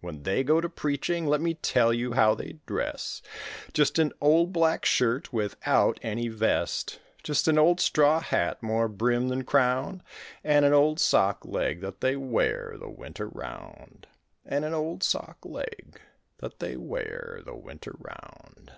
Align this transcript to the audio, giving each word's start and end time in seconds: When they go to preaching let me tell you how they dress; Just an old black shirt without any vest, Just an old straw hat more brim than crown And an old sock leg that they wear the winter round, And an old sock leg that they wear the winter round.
When 0.00 0.24
they 0.24 0.42
go 0.42 0.60
to 0.60 0.68
preaching 0.68 1.28
let 1.28 1.40
me 1.40 1.54
tell 1.54 1.92
you 1.94 2.14
how 2.14 2.34
they 2.34 2.58
dress; 2.66 3.22
Just 3.72 4.00
an 4.00 4.12
old 4.20 4.52
black 4.52 4.84
shirt 4.84 5.32
without 5.32 6.00
any 6.02 6.26
vest, 6.26 6.98
Just 7.22 7.46
an 7.46 7.56
old 7.56 7.78
straw 7.78 8.18
hat 8.18 8.60
more 8.64 8.88
brim 8.88 9.28
than 9.28 9.44
crown 9.44 10.02
And 10.42 10.64
an 10.64 10.72
old 10.72 10.98
sock 10.98 11.44
leg 11.46 11.82
that 11.82 12.00
they 12.00 12.16
wear 12.16 12.74
the 12.80 12.90
winter 12.90 13.28
round, 13.28 14.08
And 14.44 14.64
an 14.64 14.74
old 14.74 15.04
sock 15.04 15.38
leg 15.46 16.00
that 16.38 16.58
they 16.58 16.76
wear 16.76 17.40
the 17.44 17.54
winter 17.54 17.94
round. 17.96 18.72